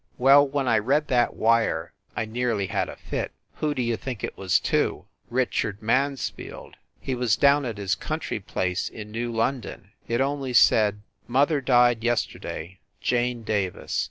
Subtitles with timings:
[0.17, 3.33] Well, when I read that wire, I nearly had a fit.
[3.57, 5.05] Who d you think it was to?
[5.29, 6.75] Richard Mansfield!
[6.99, 9.91] He was down at his country place in New London.
[10.07, 12.79] It only said: "Mother died yesterday.
[12.99, 13.99] JANE DAVIS."